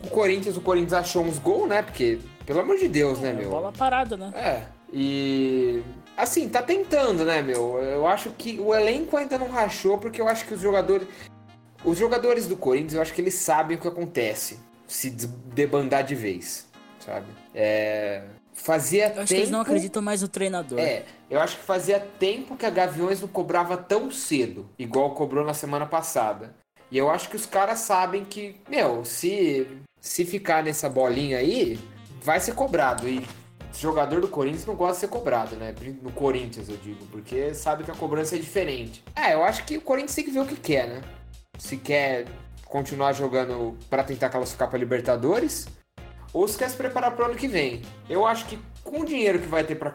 [0.03, 1.81] O Corinthians, o Corinthians achou uns gols, né?
[1.81, 3.49] Porque, pelo amor de Deus, né, é, meu?
[3.49, 4.31] Bola parada, né?
[4.35, 4.63] É.
[4.93, 5.83] E
[6.15, 7.79] assim, tá tentando, né, meu?
[7.79, 11.07] Eu acho que o elenco ainda não rachou, porque eu acho que os jogadores.
[11.83, 16.15] Os jogadores do Corinthians, eu acho que eles sabem o que acontece se debandar de
[16.15, 16.67] vez,
[16.99, 17.27] sabe?
[17.53, 19.21] É, fazia eu tempo...
[19.21, 20.79] acho que eles não acreditam mais no treinador.
[20.79, 25.45] É, eu acho que fazia tempo que a Gaviões não cobrava tão cedo, igual cobrou
[25.45, 26.55] na semana passada.
[26.89, 29.67] E eu acho que os caras sabem que, meu, se,
[29.99, 31.79] se ficar nessa bolinha aí,
[32.25, 33.07] vai ser cobrado.
[33.07, 33.25] E
[33.71, 35.73] jogador do Corinthians não gosta de ser cobrado, né?
[36.01, 39.03] No Corinthians, eu digo, porque sabe que a cobrança é diferente.
[39.15, 41.01] É, eu acho que o Corinthians tem que ver o que quer, né?
[41.57, 42.25] Se quer
[42.65, 45.67] continuar jogando para tentar classificar para Libertadores
[46.33, 47.81] ou se quer se preparar para o ano que vem.
[48.09, 49.91] Eu acho que com o dinheiro que vai ter para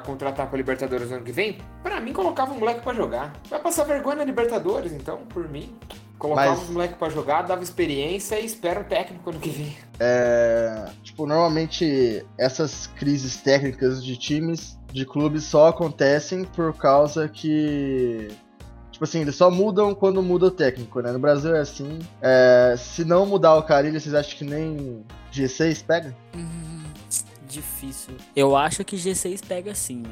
[0.00, 3.32] contratar para Libertadores no ano que vem, para mim colocava um moleque para jogar.
[3.48, 5.78] Vai passar vergonha na Libertadores, então, por mim.
[6.18, 6.62] Colocava Mas...
[6.62, 9.76] os moleques pra jogar, dava experiência e espera o técnico ano que vem.
[10.00, 10.88] É.
[11.02, 18.28] Tipo, normalmente essas crises técnicas de times, de clubes, só acontecem por causa que.
[18.90, 21.12] Tipo assim, eles só mudam quando muda o técnico, né?
[21.12, 22.00] No Brasil é assim.
[22.20, 26.16] É, se não mudar o Carilho, vocês acham que nem G6 pega?
[26.34, 26.82] Hum,
[27.48, 28.14] difícil.
[28.34, 30.02] Eu acho que G6 pega sim.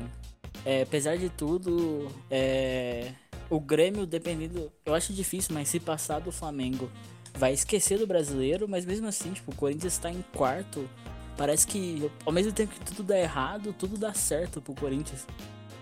[0.67, 3.13] É, apesar de tudo, é
[3.49, 4.73] o Grêmio, dependendo.
[4.85, 6.91] Eu acho difícil, mas se passar do Flamengo,
[7.35, 10.89] vai esquecer do brasileiro, mas mesmo assim, tipo, o Corinthians está em quarto.
[11.37, 15.25] Parece que ao mesmo tempo que tudo dá errado, tudo dá certo pro Corinthians.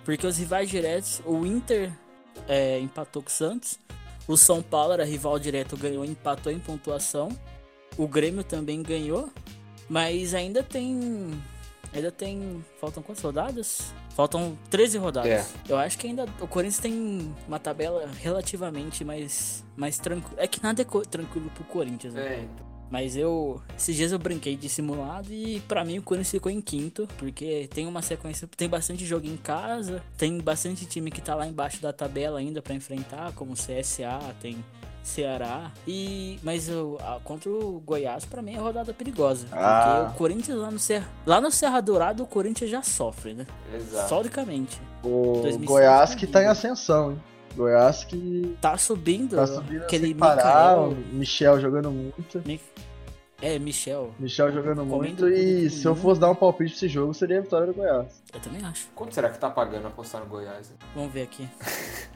[0.04, 1.90] Porque os rivais diretos, o Inter
[2.46, 3.78] é, empatou com o Santos,
[4.26, 7.28] o São Paulo era rival direto, ganhou, empatou em pontuação.
[7.96, 9.30] O Grêmio também ganhou,
[9.88, 11.40] mas ainda tem.
[11.94, 12.64] Ainda tem.
[12.80, 13.94] Faltam quantas rodadas?
[14.10, 15.30] Faltam 13 rodadas.
[15.30, 15.44] É.
[15.68, 20.42] Eu acho que ainda o Corinthians tem uma tabela relativamente mais, mais tranquila.
[20.42, 22.22] É que nada é tranquilo pro Corinthians, né?
[22.22, 22.48] É.
[22.90, 23.60] Mas eu.
[23.76, 27.68] Esses dias eu brinquei de simulado e para mim o Corinthians ficou em quinto, porque
[27.72, 28.48] tem uma sequência.
[28.56, 32.60] Tem bastante jogo em casa, tem bastante time que tá lá embaixo da tabela ainda
[32.60, 34.64] para enfrentar, como CSA, tem
[35.04, 35.70] Ceará.
[35.86, 40.06] E mas o, a, contra o Goiás para mim é rodada perigosa, ah.
[40.06, 43.46] porque o Corinthians lá no Serra, lá no Serra Dourado o Corinthians já sofre, né?
[43.72, 44.08] Exato.
[44.08, 44.80] Solidamente.
[45.04, 47.22] O Goiás que tá em ascensão, hein?
[47.54, 52.42] Goiás que tá subindo, tá subindo aquele parar, Michael, Michel jogando muito.
[53.40, 54.10] É, Michel.
[54.18, 57.42] Michel jogando muito e se eu fosse dar um palpite pra esse jogo, seria a
[57.42, 58.22] vitória do Goiás.
[58.32, 58.88] Eu também acho.
[58.94, 60.72] Quanto será que tá pagando apostar no Goiás?
[60.94, 61.48] Vamos ver aqui.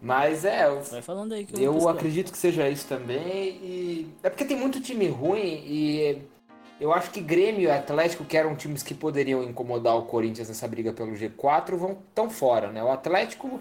[0.00, 3.58] Mas é, eu, Vai falando aí que eu, eu acredito que seja isso também.
[3.62, 6.22] E é porque tem muito time ruim e
[6.80, 10.68] eu acho que Grêmio e Atlético, que eram times que poderiam incomodar o Corinthians nessa
[10.68, 12.82] briga pelo G4, vão tão fora, né?
[12.82, 13.60] O Atlético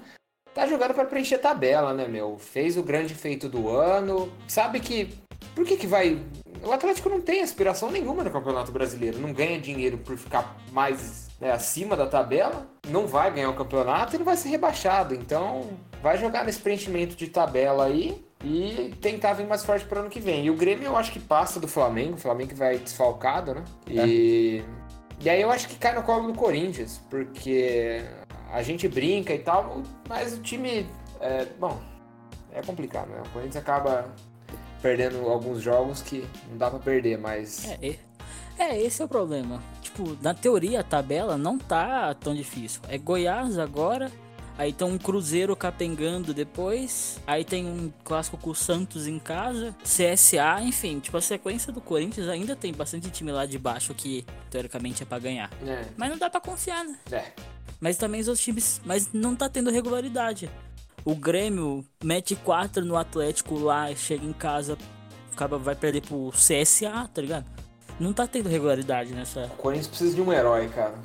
[0.53, 2.37] tá jogando para preencher tabela, né, meu?
[2.37, 4.31] Fez o grande feito do ano.
[4.47, 5.13] Sabe que
[5.55, 6.19] por que que vai
[6.63, 9.19] o Atlético não tem aspiração nenhuma no Campeonato Brasileiro.
[9.19, 14.15] Não ganha dinheiro por ficar mais né, acima da tabela, não vai ganhar o campeonato
[14.15, 15.13] e não vai ser rebaixado.
[15.13, 15.69] Então,
[16.05, 20.19] vai jogar nesse preenchimento de tabela aí e tentar vir mais forte para ano que
[20.19, 20.45] vem.
[20.45, 23.63] E o Grêmio eu acho que passa do Flamengo, o Flamengo vai desfalcado, né?
[23.87, 25.23] E, é.
[25.23, 28.03] e aí eu acho que cai no colo do Corinthians, porque
[28.53, 30.85] a gente brinca e tal, mas o time,
[31.19, 31.81] é, bom,
[32.53, 33.23] é complicado, né?
[33.25, 34.05] O Corinthians acaba
[34.83, 37.67] perdendo alguns jogos que não dá para perder, mas...
[37.81, 37.95] É,
[38.59, 39.59] é, esse é o problema.
[39.81, 42.79] Tipo, na teoria a tabela não tá tão difícil.
[42.89, 44.11] É Goiás agora,
[44.57, 49.75] aí tem um Cruzeiro capengando depois, aí tem um clássico com o Santos em casa,
[49.83, 54.25] CSA, enfim, tipo a sequência do Corinthians ainda tem bastante time lá de baixo que
[54.49, 55.49] teoricamente é para ganhar.
[55.65, 55.85] É.
[55.97, 56.97] Mas não dá para confiar, né?
[57.11, 57.31] É.
[57.79, 60.49] Mas também os times, mas não tá tendo regularidade.
[61.03, 64.77] O Grêmio mete 4 no Atlético lá, chega em casa,
[65.31, 67.45] acaba vai perder pro CSA, tá ligado?
[67.99, 69.45] não tá tendo regularidade nessa.
[69.45, 70.95] O Corinthians precisa de um herói, cara.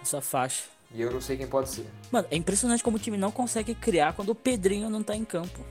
[0.00, 0.64] Essa faixa.
[0.94, 1.86] E eu não sei quem pode ser.
[2.10, 5.24] Mano, é impressionante como o time não consegue criar quando o Pedrinho não tá em
[5.24, 5.64] campo.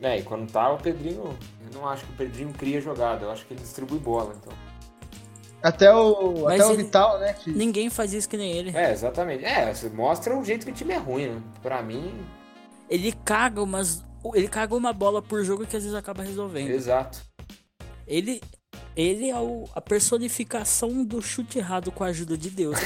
[0.00, 3.30] É, e quando tá o Pedrinho, eu não acho que o Pedrinho cria jogada, eu
[3.30, 4.52] acho que ele distribui bola, então.
[5.62, 7.34] Até o, até o Vital, né?
[7.34, 7.50] Que...
[7.52, 8.76] Ninguém faz isso que nem ele.
[8.76, 9.44] É, exatamente.
[9.44, 11.42] É, você mostra o jeito que o time é ruim, né?
[11.62, 12.26] Pra mim.
[12.90, 14.04] Ele caga umas.
[14.34, 16.70] Ele caga uma bola por jogo que às vezes acaba resolvendo.
[16.70, 17.22] Exato.
[18.08, 18.40] Ele,
[18.96, 22.78] ele é o, a personificação do chute errado com a ajuda de Deus.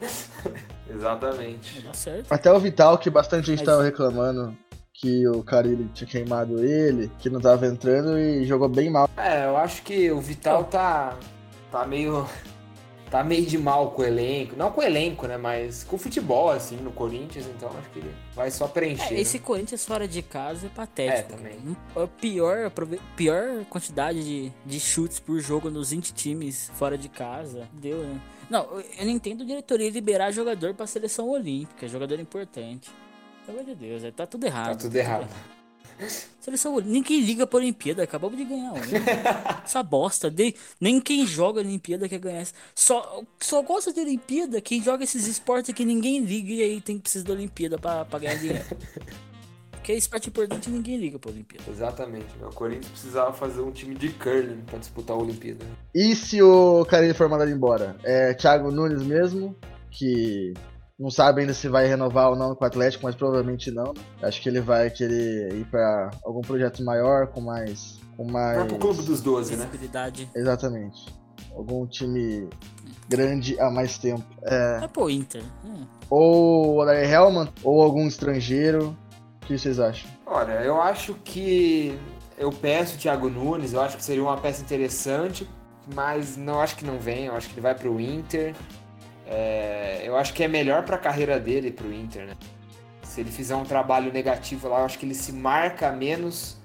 [0.88, 1.82] Exatamente.
[1.82, 2.32] Tá certo.
[2.32, 3.66] Até o Vital, que bastante gente Mas...
[3.66, 4.56] tava reclamando
[4.92, 9.08] que o Carilli tinha queimado ele, que não tava entrando e jogou bem mal.
[9.16, 11.16] É, eu acho que o Vital tá,
[11.70, 12.26] tá meio
[13.12, 14.56] tá meio de mal com o elenco.
[14.56, 15.36] Não com o elenco, né?
[15.36, 19.14] Mas com o futebol, assim, no Corinthians, então acho que ele vai só preencher.
[19.14, 19.44] É, esse né?
[19.44, 21.34] Corinthians fora de casa é patético.
[21.34, 21.76] É, também.
[21.94, 27.10] A pior, a pior quantidade de, de chutes por jogo nos 20 times fora de
[27.10, 27.68] casa.
[27.74, 28.18] Deu, né?
[28.48, 32.90] Não, eu não entendo a diretoria liberar jogador pra seleção olímpica, jogador importante.
[33.44, 34.68] Pelo amor de Deus, é, tá tudo errado.
[34.68, 35.28] Tá tudo errado.
[36.40, 38.72] Seleção Ninguém liga pra Olimpíada, acabamos de ganhar
[39.64, 40.30] Essa bosta.
[40.30, 42.46] De, nem quem joga Olimpíada quer ganhar.
[42.74, 46.96] Só, só gosta de Olimpíada quem joga esses esportes que ninguém liga e aí tem
[46.96, 48.64] que precisar da Olimpíada pra, pra ganhar dinheiro.
[49.70, 51.68] Porque é esporte importante ninguém liga pra Olimpíada.
[51.68, 52.26] Exatamente.
[52.40, 55.66] O Corinthians precisava fazer um time de curling pra disputar a Olimpíada.
[55.92, 57.96] E se o Carilho for mandado embora?
[58.04, 59.56] É Thiago Nunes mesmo,
[59.90, 60.54] que
[61.02, 63.92] não sabe ainda se vai renovar ou não com o Atlético, mas provavelmente não.
[63.92, 64.00] Né?
[64.22, 67.98] Acho que ele vai querer ir para algum projeto maior, com mais.
[68.16, 68.58] Com mais...
[68.58, 69.68] Vai pro clube dos 12, né?
[70.32, 71.06] Exatamente.
[71.56, 72.48] Algum time
[73.08, 74.24] grande há mais tempo.
[74.44, 75.42] É, é pro Inter.
[75.64, 75.84] Hum.
[76.08, 78.96] Ou o Odair Helman, ou algum estrangeiro.
[79.42, 80.08] O que vocês acham?
[80.24, 81.98] Olha, eu acho que
[82.38, 85.50] eu peço o Thiago Nunes, eu acho que seria uma peça interessante,
[85.92, 88.54] mas não acho que não vem, eu acho que ele vai pro Inter.
[89.26, 92.36] É, eu acho que é melhor para a carreira dele para o Inter, né?
[93.02, 96.56] Se ele fizer um trabalho negativo lá, eu acho que ele se marca menos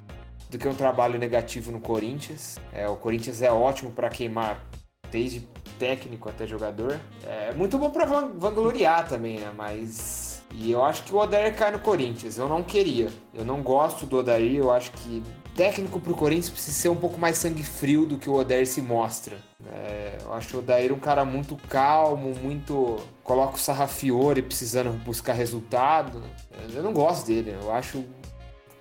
[0.50, 2.58] do que um trabalho negativo no Corinthians.
[2.72, 4.64] É, o Corinthians é ótimo para queimar,
[5.12, 5.42] desde
[5.78, 7.00] técnico até jogador.
[7.26, 9.52] É muito bom para vangloriar também, né?
[9.56, 12.38] Mas e eu acho que o Odair cai no Corinthians.
[12.38, 13.10] Eu não queria.
[13.34, 14.56] Eu não gosto do Odair.
[14.56, 15.22] Eu acho que
[15.58, 18.80] técnico pro Corinthians precisa ser um pouco mais sangue frio do que o Odair se
[18.80, 19.38] mostra.
[19.74, 22.98] É, eu acho o Odair um cara muito calmo, muito.
[23.24, 26.22] coloca o Sarrafiore precisando buscar resultado.
[26.72, 27.58] Eu não gosto dele.
[27.60, 28.06] Eu acho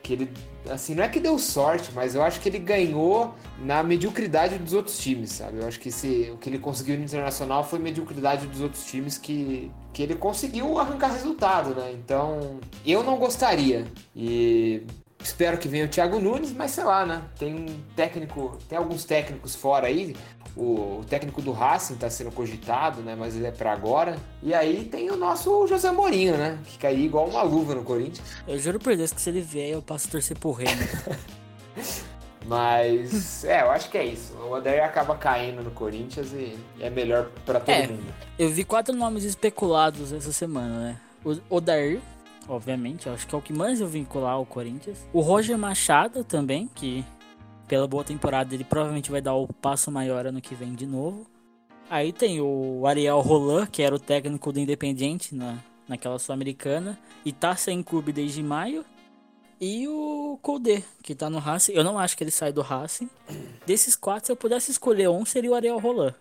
[0.02, 0.30] que ele.
[0.68, 4.74] Assim, não é que deu sorte, mas eu acho que ele ganhou na mediocridade dos
[4.74, 5.58] outros times, sabe?
[5.58, 9.16] Eu acho que esse, o que ele conseguiu no Internacional foi mediocridade dos outros times
[9.16, 11.92] que, que ele conseguiu arrancar resultado, né?
[11.92, 13.86] Então, eu não gostaria.
[14.14, 14.82] E
[15.26, 17.20] Espero que venha o Thiago Nunes, mas sei lá, né?
[17.36, 20.14] Tem um técnico, tem alguns técnicos fora aí.
[20.56, 23.16] O, o técnico do Racing está sendo cogitado, né?
[23.18, 24.16] Mas ele é para agora.
[24.40, 26.56] E aí tem o nosso José Mourinho, né?
[26.64, 28.24] Que caiu igual uma luva no Corinthians.
[28.46, 30.70] Eu juro por Deus que se ele vier, eu passo a torcer pro Remo.
[32.46, 34.32] Mas, é, eu acho que é isso.
[34.34, 38.14] O Odair acaba caindo no Corinthians e é melhor para todo é, mundo.
[38.38, 40.96] Eu vi quatro nomes especulados essa semana, né?
[41.24, 42.00] O Odair,
[42.48, 45.06] obviamente, acho que é o que mais eu vincular ao Corinthians.
[45.12, 47.04] O Roger Machado também, que
[47.66, 51.26] pela boa temporada ele provavelmente vai dar o passo maior ano que vem de novo.
[51.88, 57.32] Aí tem o Ariel Roland, que era o técnico do Independiente na, naquela Sul-Americana, e
[57.32, 58.84] tá sem clube desde maio.
[59.60, 61.72] E o Koudé, que tá no Racing.
[61.72, 63.08] Eu não acho que ele sai do Racing.
[63.64, 66.14] Desses quatro, se eu pudesse escolher um, seria o Ariel Roland.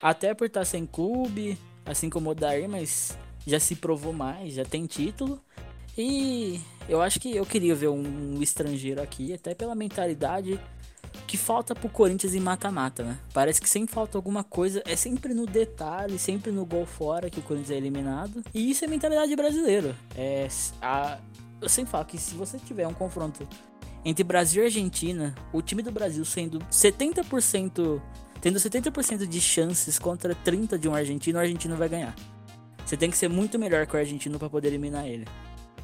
[0.00, 4.54] Até por estar tá sem clube, assim como o Dair, mas já se provou mais,
[4.54, 5.40] já tem título.
[5.96, 10.58] E eu acho que eu queria ver um estrangeiro aqui, até pela mentalidade.
[11.26, 13.18] que falta pro Corinthians em mata-mata, né?
[13.32, 17.40] Parece que sempre falta alguma coisa, é sempre no detalhe, sempre no gol fora que
[17.40, 18.42] o Corinthians é eliminado.
[18.54, 19.96] E isso é mentalidade brasileira.
[20.14, 20.46] É,
[20.80, 21.18] a,
[21.60, 23.48] eu sempre falo que se você tiver um confronto
[24.04, 28.00] entre Brasil e Argentina, o time do Brasil sendo 70%,
[28.40, 32.14] tendo 70% de chances contra 30 de um argentino, o argentino vai ganhar.
[32.84, 35.26] Você tem que ser muito melhor que o argentino para poder eliminar ele.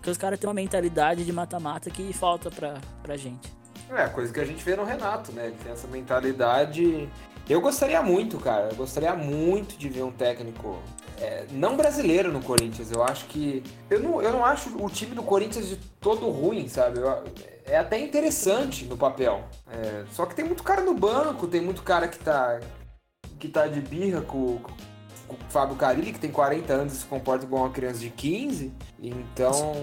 [0.03, 3.49] Porque os caras têm uma mentalidade de mata-mata que falta pra, pra gente.
[3.89, 5.47] É, coisa que a gente vê no Renato, né?
[5.47, 7.09] Ele tem essa mentalidade.
[7.49, 8.71] Eu gostaria muito, cara.
[8.71, 10.83] Eu gostaria muito de ver um técnico
[11.21, 12.91] é, não brasileiro no Corinthians.
[12.91, 13.63] Eu acho que.
[13.89, 16.99] Eu não, eu não acho o time do Corinthians de todo ruim, sabe?
[16.99, 17.23] Eu,
[17.65, 19.45] é até interessante no papel.
[19.71, 22.59] É, só que tem muito cara no banco, tem muito cara que tá.
[23.39, 24.61] que tá de birra com,
[25.33, 28.73] o Fábio Carilli, que tem 40 anos e se comporta como uma criança de 15.
[29.01, 29.75] Então.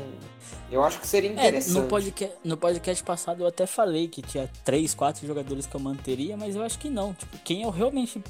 [0.72, 1.78] Eu acho que seria interessante.
[1.78, 5.76] É, no, podcast, no podcast passado eu até falei que tinha 3, 4 jogadores que
[5.76, 7.14] eu manteria, mas eu acho que não.
[7.14, 8.22] Tipo, quem eu realmente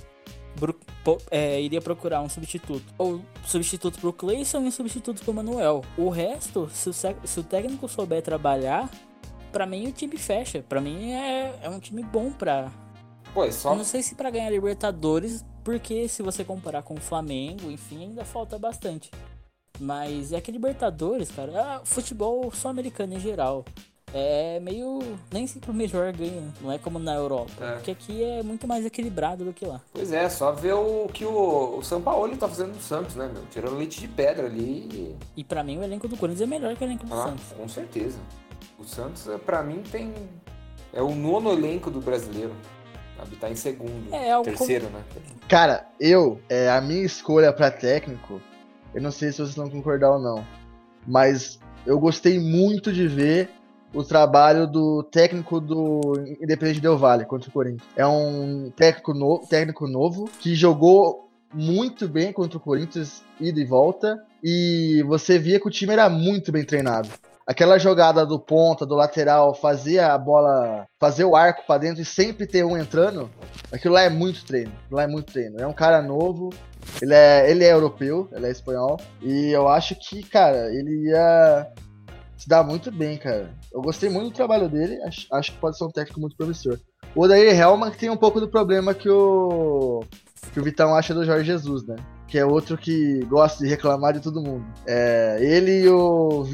[1.31, 2.85] é, iria procurar um substituto.
[2.97, 5.83] Ou substituto pro Clayson e um substituto pro Manuel.
[5.97, 8.89] O resto, se o, se o técnico souber trabalhar,
[9.51, 10.63] para mim o time fecha.
[10.67, 12.71] para mim é, é um time bom pra.
[13.33, 13.71] Pô, é só...
[13.71, 18.03] Eu não sei se para ganhar Libertadores, porque se você comparar com o Flamengo, enfim,
[18.03, 19.11] ainda falta bastante.
[19.79, 23.63] Mas é que Libertadores, cara, é futebol só americano em geral.
[24.13, 24.99] É meio.
[25.31, 27.51] Nem sempre o melhor ganha, não é como na Europa.
[27.61, 27.73] É.
[27.73, 29.79] Porque aqui é muito mais equilibrado do que lá.
[29.93, 33.29] Pois é, só ver o que o, o São Paulo tá fazendo no Santos, né,
[33.31, 33.43] meu?
[33.51, 35.15] Tirando leite de pedra ali.
[35.37, 37.45] E para mim o elenco do Corinthians é melhor que o elenco do ah, Santos.
[37.55, 38.17] Com certeza.
[38.79, 40.13] O Santos, para mim, tem.
[40.91, 42.55] É o nono elenco do brasileiro.
[43.19, 43.35] Sabe?
[43.35, 44.13] Tá em segundo.
[44.13, 44.97] É, é terceiro, como...
[44.97, 45.03] né?
[45.47, 48.41] Cara, eu, é, a minha escolha para técnico
[48.93, 50.45] eu não sei se vocês vão concordar ou não.
[51.05, 53.49] Mas eu gostei muito de ver
[53.93, 57.87] o trabalho do técnico do Independente Del Vale contra o Corinthians.
[57.95, 63.65] É um técnico novo, técnico novo que jogou muito bem contra o Corinthians, ida e
[63.65, 64.23] volta.
[64.43, 67.09] E você via que o time era muito bem treinado.
[67.49, 72.05] Aquela jogada do ponta, do lateral, fazia a bola, fazer o arco para dentro e
[72.05, 73.27] sempre ter um entrando,
[73.71, 74.71] aquilo lá é muito treino.
[74.91, 75.59] Lá é muito treino.
[75.59, 76.51] É um cara novo,
[77.01, 78.99] ele é, ele é europeu, ele é espanhol.
[79.19, 81.67] E eu acho que, cara, ele ia
[82.37, 83.49] se dar muito bem, cara.
[83.73, 86.77] Eu gostei muito do trabalho dele, acho, acho que pode ser um técnico muito promissor.
[87.15, 90.03] O Odair Helman tem um pouco do problema que o,
[90.53, 91.95] que o Vitão acha do Jorge Jesus, né?
[92.29, 94.65] Que é outro que gosta de reclamar de todo mundo.
[94.85, 96.47] É, ele e o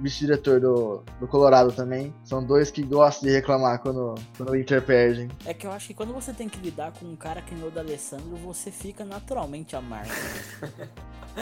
[0.00, 4.82] vice-diretor do, do Colorado também são dois que gostam de reclamar quando, quando o Inter
[4.82, 5.28] perde.
[5.44, 7.66] É que eu acho que quando você tem que lidar com um cara que nem
[7.66, 10.10] o da Alessandro, você fica naturalmente amargo.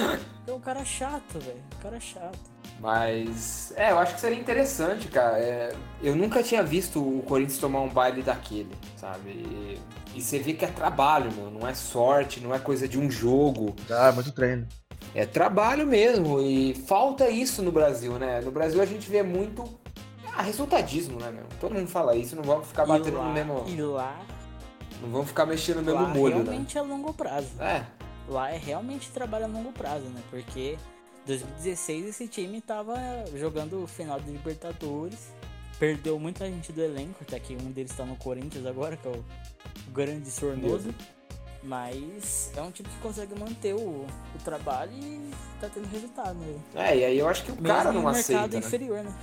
[0.47, 1.62] é um cara chato, velho.
[1.77, 2.58] Um cara chato.
[2.81, 5.38] Mas, é, eu acho que seria interessante, cara.
[5.38, 9.31] É, eu nunca tinha visto o Corinthians tomar um baile daquele, sabe?
[9.31, 9.81] E,
[10.14, 11.50] e, você vê que é trabalho, meu.
[11.50, 13.74] Não é sorte, não é coisa de um jogo.
[13.90, 14.66] Ah, é muito treino.
[15.14, 16.40] É trabalho mesmo.
[16.40, 18.40] E falta isso no Brasil, né?
[18.40, 19.64] No Brasil a gente vê muito
[20.37, 21.44] ah, resultadismo, né, meu?
[21.61, 23.64] Todo mundo fala isso, não vamos ficar batendo lá, no mesmo.
[23.66, 24.20] E lá.
[25.02, 26.44] Não vamos ficar mexendo no mesmo molho, realmente né?
[26.44, 27.48] Realmente é longo prazo.
[27.61, 27.85] É.
[28.28, 30.20] Lá é realmente trabalho a longo prazo, né?
[30.31, 30.76] Porque
[31.29, 32.97] 2016 esse time tava
[33.37, 35.29] jogando o final de Libertadores.
[35.79, 39.11] Perdeu muita gente do elenco, até que um deles tá no Corinthians agora, que é
[39.11, 39.25] o,
[39.93, 40.93] grande Sornoso.
[41.62, 46.59] Mas é um time que consegue manter o, o trabalho e tá tendo resultado, né?
[46.75, 48.33] É, e aí eu acho que o Mesmo cara não aceita.
[48.33, 48.59] mercado né?
[48.59, 49.14] inferior, né?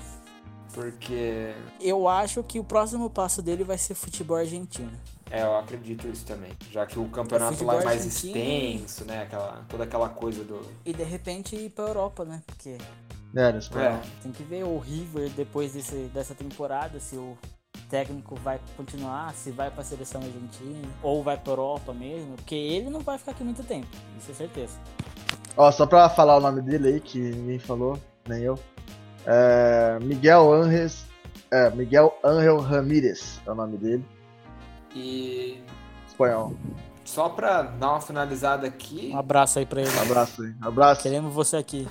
[0.74, 1.54] Porque.
[1.80, 4.92] Eu acho que o próximo passo dele vai ser futebol argentino.
[5.32, 6.52] É, eu acredito isso também.
[6.72, 9.24] Já que o campeonato o lá é mais extenso, né?
[9.24, 10.62] Aquela, toda aquela coisa do.
[10.86, 12.42] E de repente ir pra Europa, né?
[12.46, 12.78] Porque.
[13.36, 14.02] É, é.
[14.24, 17.38] Tem que ver o River depois desse, dessa temporada, se o
[17.90, 22.90] técnico vai continuar, se vai pra seleção argentina, ou vai pra Europa mesmo, porque ele
[22.90, 24.78] não vai ficar aqui muito tempo, isso é certeza.
[25.58, 28.58] Ó, só pra falar o nome dele aí, que ninguém falou, nem eu.
[29.26, 31.06] É Miguel Anres.
[31.52, 34.06] É, Miguel Angel Ramírez é o nome dele.
[34.96, 35.62] E.
[36.08, 36.56] Espanhol.
[37.04, 39.12] Só pra dar uma finalizada aqui.
[39.14, 39.92] Um abraço aí pra ele.
[39.92, 40.56] Um abraço aí.
[40.62, 41.04] Um abraço.
[41.04, 41.88] Queremos você aqui.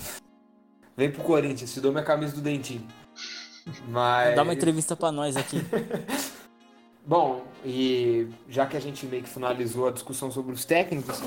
[0.96, 2.86] Vem pro Corinthians, te dou minha camisa do Dentinho.
[3.88, 4.34] Mas.
[4.34, 5.58] Dá uma entrevista pra nós aqui.
[7.06, 11.22] Bom, e já que a gente meio que finalizou a discussão sobre os técnicos,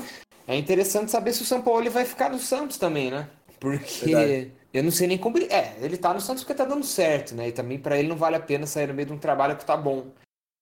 [0.46, 3.28] é interessante saber se o São Paulo vai ficar no Santos também, né?
[3.60, 4.52] Porque Verdade.
[4.72, 5.38] eu não sei nem como.
[5.38, 7.48] É, ele tá no Santos porque tá dando certo, né?
[7.48, 9.64] E também para ele não vale a pena sair no meio de um trabalho que
[9.64, 10.06] tá bom.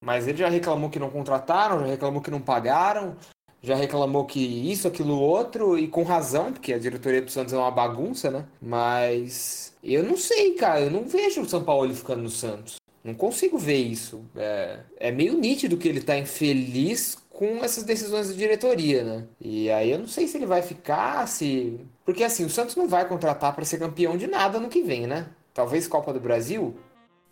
[0.00, 3.16] Mas ele já reclamou que não contrataram, já reclamou que não pagaram,
[3.62, 7.58] já reclamou que isso, aquilo, outro, e com razão, porque a diretoria do Santos é
[7.58, 8.44] uma bagunça, né?
[8.60, 12.76] Mas eu não sei, cara, eu não vejo o São Paulo ficando no Santos.
[13.02, 14.24] Não consigo ver isso.
[14.34, 19.24] É, é meio nítido que ele tá infeliz com essas decisões da diretoria, né?
[19.40, 21.78] E aí eu não sei se ele vai ficar, se.
[22.04, 25.06] Porque assim, o Santos não vai contratar para ser campeão de nada no que vem,
[25.06, 25.28] né?
[25.54, 26.76] Talvez Copa do Brasil?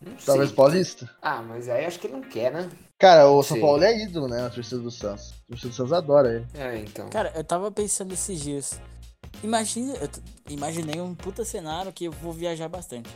[0.06, 0.56] Não Talvez sei.
[0.56, 1.10] Paulista.
[1.22, 2.68] Ah, mas aí acho que ele não quer, né?
[2.98, 3.60] Cara, o São Sim.
[3.62, 4.40] Paulo é ídolo, né?
[4.42, 5.30] Na torcida do Santos.
[5.30, 6.46] A torcida do Santos adora ele.
[6.54, 7.08] É, então.
[7.10, 8.80] Cara, eu tava pensando esses dias.
[9.42, 10.08] Imagina, eu
[10.48, 13.10] imaginei um puta cenário que eu vou viajar bastante.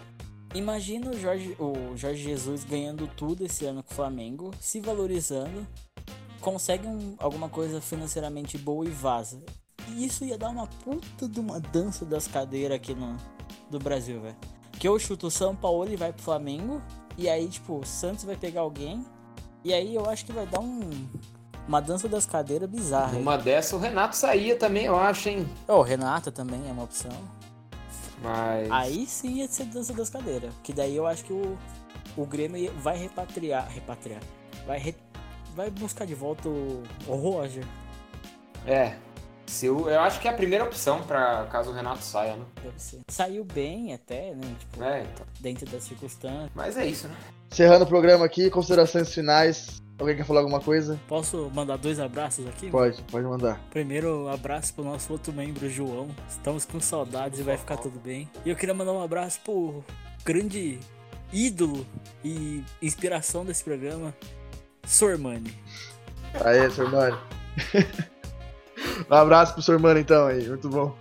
[0.55, 5.67] Imagina o Jorge, o Jorge Jesus ganhando tudo esse ano com o Flamengo, se valorizando,
[6.41, 9.41] consegue um- alguma coisa financeiramente boa e vaza.
[9.91, 13.17] E isso ia dar uma puta de uma dança das cadeiras aqui no
[13.71, 14.37] do Brasil, velho.
[14.79, 16.81] Que eu chuto o São Paulo e vai pro Flamengo,
[17.17, 19.05] e aí, tipo, o Santos vai pegar alguém,
[19.65, 20.91] e aí eu acho que vai dar um
[21.67, 23.13] uma dança das cadeiras bizarra.
[23.13, 23.19] hein?
[23.19, 25.47] Numa dessa o Renato saía também, eu acho, hein?
[25.67, 27.11] Oh, Renata também é uma opção.
[28.23, 28.71] Mas.
[28.71, 30.53] Aí sim ia ser dança das cadeiras.
[30.63, 31.59] Que daí eu acho que o,
[32.17, 33.69] o Grêmio vai repatriar.
[33.69, 34.23] Repatriar.
[34.67, 34.97] Vai, re-
[35.55, 37.65] vai buscar de volta o, o Roger.
[38.67, 38.97] É.
[39.49, 42.45] Se eu, eu acho que é a primeira opção para caso o Renato saia, né?
[42.63, 43.01] Deve ser.
[43.09, 44.55] Saiu bem até, né?
[44.59, 45.27] Tipo, É, então.
[45.41, 46.51] dentro das circunstâncias.
[46.55, 47.17] Mas é isso, né?
[47.51, 49.83] Encerrando o programa aqui, considerações finais.
[49.99, 51.01] Alguém quer falar alguma coisa?
[51.09, 52.71] Posso mandar dois abraços aqui?
[52.71, 53.59] Pode, pode mandar.
[53.71, 56.09] Primeiro, abraço pro nosso outro membro, João.
[56.29, 58.31] Estamos com saudades e vai ficar tudo bem.
[58.45, 59.83] E eu queria mandar um abraço pro
[60.25, 60.79] grande
[61.33, 61.85] ídolo
[62.25, 64.15] e inspiração desse programa,
[64.87, 65.53] Sormani.
[66.45, 67.17] Aê, Sormani.
[69.11, 70.97] um abraço pro Sormani então aí, muito bom.